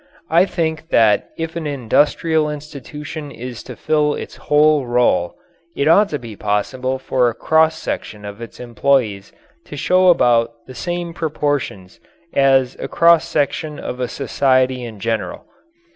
I 0.31 0.47
think 0.47 0.89
that 0.89 1.29
if 1.37 1.55
an 1.55 1.67
industrial 1.67 2.49
institution 2.49 3.29
is 3.29 3.61
to 3.61 3.75
fill 3.75 4.15
its 4.15 4.35
whole 4.35 4.87
role, 4.87 5.35
it 5.75 5.87
ought 5.87 6.09
to 6.09 6.17
be 6.17 6.35
possible 6.35 6.97
for 6.97 7.29
a 7.29 7.35
cross 7.35 7.75
section 7.77 8.25
of 8.25 8.41
its 8.41 8.59
employees 8.59 9.31
to 9.67 9.77
show 9.77 10.07
about 10.07 10.53
the 10.65 10.73
same 10.73 11.13
proportions 11.13 11.99
as 12.33 12.75
a 12.79 12.87
cross 12.87 13.27
section 13.27 13.77
of 13.77 13.99
a 13.99 14.07
society 14.07 14.83
in 14.83 14.99
general. 14.99 15.45